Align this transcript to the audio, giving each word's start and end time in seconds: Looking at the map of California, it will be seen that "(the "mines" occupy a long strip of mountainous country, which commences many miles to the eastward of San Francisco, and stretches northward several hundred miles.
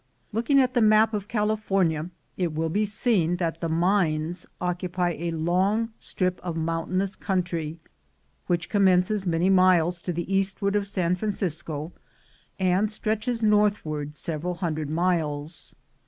Looking 0.31 0.59
at 0.59 0.73
the 0.73 0.81
map 0.81 1.13
of 1.13 1.27
California, 1.27 2.09
it 2.35 2.55
will 2.55 2.69
be 2.69 2.85
seen 2.85 3.35
that 3.37 3.59
"(the 3.59 3.69
"mines" 3.69 4.47
occupy 4.59 5.11
a 5.11 5.29
long 5.29 5.93
strip 5.99 6.39
of 6.41 6.57
mountainous 6.57 7.15
country, 7.15 7.77
which 8.47 8.67
commences 8.67 9.27
many 9.27 9.51
miles 9.51 10.01
to 10.01 10.11
the 10.11 10.33
eastward 10.35 10.75
of 10.75 10.87
San 10.87 11.15
Francisco, 11.15 11.93
and 12.57 12.89
stretches 12.91 13.43
northward 13.43 14.15
several 14.15 14.55
hundred 14.55 14.89
miles. 14.89 15.75